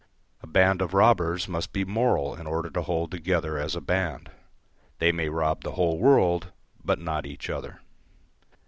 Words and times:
A 0.41 0.47
band 0.47 0.81
of 0.81 0.95
robbers 0.95 1.47
must 1.47 1.71
be 1.73 1.85
moral 1.85 2.33
in 2.33 2.47
order 2.47 2.71
to 2.71 2.81
hold 2.81 3.11
together 3.11 3.59
as 3.59 3.75
a 3.75 3.81
band; 3.81 4.31
they 4.97 5.11
may 5.11 5.29
rob 5.29 5.63
the 5.63 5.73
whole 5.73 5.99
world 5.99 6.51
but 6.83 6.97
not 6.97 7.27
each 7.27 7.51
other. 7.51 7.81